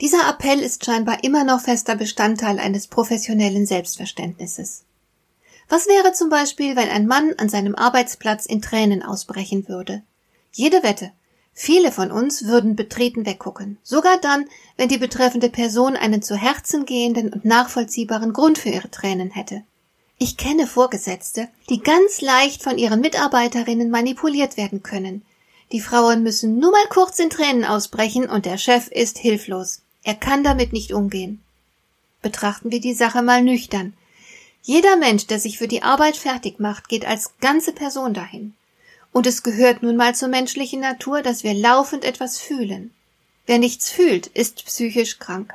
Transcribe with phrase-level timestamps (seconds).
[0.00, 4.84] Dieser Appell ist scheinbar immer noch fester Bestandteil eines professionellen Selbstverständnisses.
[5.68, 10.02] Was wäre zum Beispiel, wenn ein Mann an seinem Arbeitsplatz in Tränen ausbrechen würde?
[10.52, 11.12] Jede Wette.
[11.52, 16.84] Viele von uns würden betreten weggucken, sogar dann, wenn die betreffende Person einen zu Herzen
[16.84, 19.62] gehenden und nachvollziehbaren Grund für ihre Tränen hätte.
[20.18, 25.24] Ich kenne Vorgesetzte, die ganz leicht von ihren Mitarbeiterinnen manipuliert werden können.
[25.70, 29.83] Die Frauen müssen nur mal kurz in Tränen ausbrechen und der Chef ist hilflos.
[30.04, 31.42] Er kann damit nicht umgehen.
[32.22, 33.94] Betrachten wir die Sache mal nüchtern.
[34.62, 38.54] Jeder Mensch, der sich für die Arbeit fertig macht, geht als ganze Person dahin.
[39.12, 42.92] Und es gehört nun mal zur menschlichen Natur, dass wir laufend etwas fühlen.
[43.46, 45.54] Wer nichts fühlt, ist psychisch krank.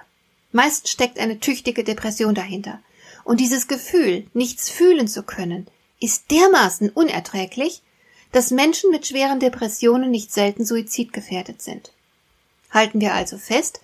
[0.52, 2.80] Meist steckt eine tüchtige Depression dahinter.
[3.23, 5.67] Und dieses Gefühl, nichts fühlen zu können,
[6.00, 7.81] ist dermaßen unerträglich,
[8.31, 11.92] dass Menschen mit schweren Depressionen nicht selten suizidgefährdet sind.
[12.72, 13.81] Halten wir also fest,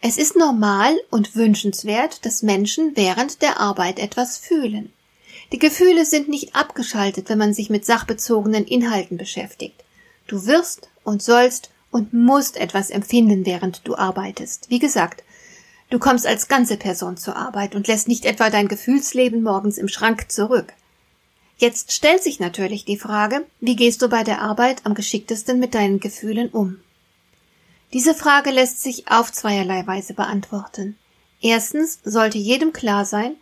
[0.00, 4.92] es ist normal und wünschenswert, dass Menschen während der Arbeit etwas fühlen.
[5.50, 9.82] Die Gefühle sind nicht abgeschaltet, wenn man sich mit sachbezogenen Inhalten beschäftigt.
[10.28, 14.70] Du wirst und sollst und musst etwas empfinden, während du arbeitest.
[14.70, 15.24] Wie gesagt,
[15.90, 19.88] du kommst als ganze Person zur Arbeit und lässt nicht etwa dein Gefühlsleben morgens im
[19.88, 20.74] Schrank zurück.
[21.56, 25.74] Jetzt stellt sich natürlich die Frage, wie gehst du bei der Arbeit am geschicktesten mit
[25.74, 26.78] deinen Gefühlen um?
[27.92, 30.98] Diese Frage lässt sich auf zweierlei Weise beantworten.
[31.40, 33.36] Erstens sollte jedem klar sein,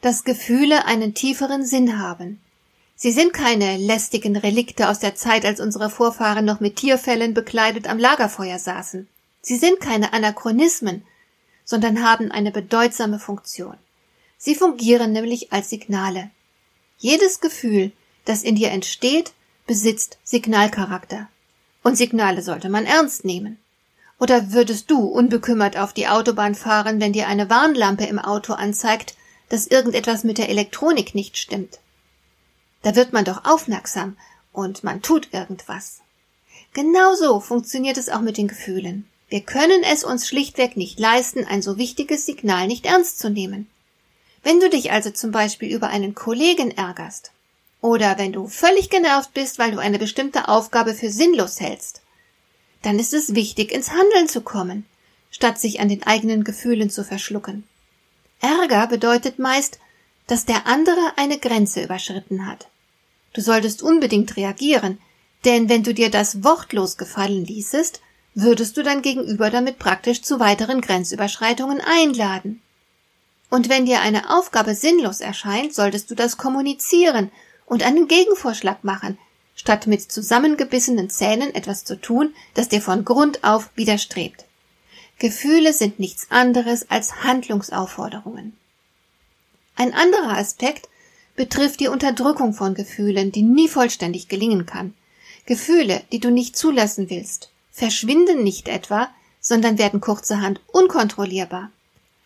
[0.00, 2.40] dass Gefühle einen tieferen Sinn haben.
[2.94, 7.88] Sie sind keine lästigen Relikte aus der Zeit, als unsere Vorfahren noch mit Tierfällen bekleidet
[7.88, 9.08] am Lagerfeuer saßen.
[9.40, 11.04] Sie sind keine Anachronismen,
[11.64, 13.76] sondern haben eine bedeutsame Funktion.
[14.36, 16.30] Sie fungieren nämlich als Signale.
[16.98, 17.92] Jedes Gefühl,
[18.24, 19.32] das in dir entsteht,
[19.66, 21.28] besitzt Signalcharakter.
[21.82, 23.58] Und Signale sollte man ernst nehmen.
[24.18, 29.14] Oder würdest du unbekümmert auf die Autobahn fahren, wenn dir eine Warnlampe im Auto anzeigt,
[29.48, 31.78] dass irgendetwas mit der Elektronik nicht stimmt?
[32.82, 34.16] Da wird man doch aufmerksam
[34.52, 36.00] und man tut irgendwas.
[36.72, 39.08] Genauso funktioniert es auch mit den Gefühlen.
[39.28, 43.68] Wir können es uns schlichtweg nicht leisten, ein so wichtiges Signal nicht ernst zu nehmen.
[44.42, 47.32] Wenn du dich also zum Beispiel über einen Kollegen ärgerst,
[47.80, 52.02] oder wenn du völlig genervt bist, weil du eine bestimmte Aufgabe für sinnlos hältst,
[52.82, 54.86] dann ist es wichtig, ins Handeln zu kommen,
[55.30, 57.64] statt sich an den eigenen Gefühlen zu verschlucken.
[58.40, 59.78] Ärger bedeutet meist,
[60.26, 62.68] dass der andere eine Grenze überschritten hat.
[63.32, 64.98] Du solltest unbedingt reagieren,
[65.44, 68.00] denn wenn du dir das wortlos gefallen ließest,
[68.34, 72.62] würdest du dein Gegenüber damit praktisch zu weiteren Grenzüberschreitungen einladen.
[73.50, 77.30] Und wenn dir eine Aufgabe sinnlos erscheint, solltest du das kommunizieren
[77.66, 79.18] und einen Gegenvorschlag machen,
[79.58, 84.44] statt mit zusammengebissenen Zähnen etwas zu tun, das dir von Grund auf widerstrebt.
[85.18, 88.56] Gefühle sind nichts anderes als Handlungsaufforderungen.
[89.74, 90.88] Ein anderer Aspekt
[91.34, 94.94] betrifft die Unterdrückung von Gefühlen, die nie vollständig gelingen kann.
[95.44, 99.08] Gefühle, die du nicht zulassen willst, verschwinden nicht etwa,
[99.40, 101.72] sondern werden kurzerhand unkontrollierbar.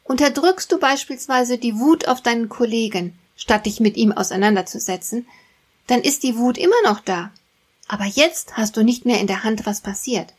[0.05, 5.27] Unterdrückst du beispielsweise die Wut auf deinen Kollegen, statt dich mit ihm auseinanderzusetzen,
[5.87, 7.31] dann ist die Wut immer noch da.
[7.89, 10.33] Aber jetzt hast du nicht mehr in der Hand, was passiert.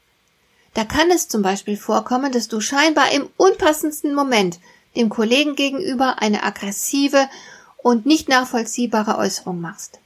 [0.73, 4.59] Da kann es zum Beispiel vorkommen, dass du scheinbar im unpassendsten Moment
[4.95, 7.29] dem Kollegen gegenüber eine aggressive
[7.77, 9.99] und nicht nachvollziehbare Äußerung machst.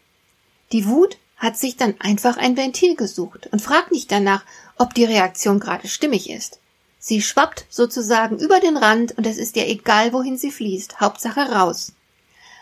[0.72, 4.44] Die Wut hat sich dann einfach ein Ventil gesucht und fragt nicht danach,
[4.78, 6.60] ob die Reaktion gerade stimmig ist.
[7.00, 11.52] Sie schwappt sozusagen über den Rand und es ist dir egal, wohin sie fließt, Hauptsache
[11.52, 11.94] raus.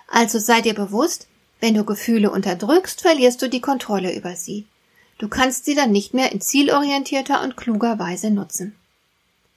[0.08, 1.28] Also sei dir bewusst,
[1.60, 4.66] wenn du Gefühle unterdrückst, verlierst du die Kontrolle über sie.
[5.18, 8.76] Du kannst sie dann nicht mehr in zielorientierter und kluger Weise nutzen.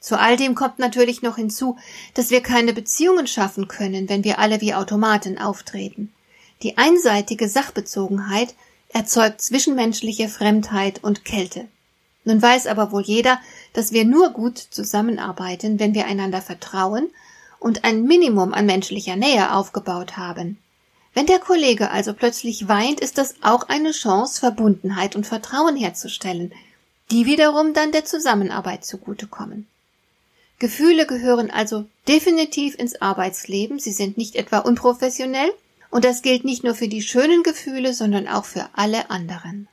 [0.01, 1.77] Zu all dem kommt natürlich noch hinzu,
[2.15, 6.13] dass wir keine Beziehungen schaffen können, wenn wir alle wie Automaten auftreten.
[6.63, 8.55] Die einseitige Sachbezogenheit
[8.91, 11.67] erzeugt zwischenmenschliche Fremdheit und Kälte.
[12.25, 13.41] Nun weiß aber wohl jeder,
[13.73, 17.09] dass wir nur gut zusammenarbeiten, wenn wir einander vertrauen
[17.59, 20.59] und ein Minimum an menschlicher Nähe aufgebaut haben.
[21.19, 26.53] Wenn der Kollege also plötzlich weint, ist das auch eine Chance, Verbundenheit und Vertrauen herzustellen,
[27.11, 29.67] die wiederum dann der Zusammenarbeit zugutekommen.
[30.61, 35.51] Gefühle gehören also definitiv ins Arbeitsleben, sie sind nicht etwa unprofessionell,
[35.91, 39.67] und das gilt nicht nur für die schönen Gefühle, sondern auch für alle anderen.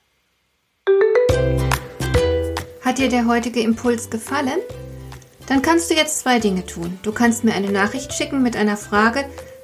[2.82, 4.62] Hat dir der heutige Impuls gefallen?
[5.46, 6.98] Dann kannst du jetzt zwei Dinge tun.
[7.04, 9.30] Du kannst mir eine Nachricht schicken mit einer Frage,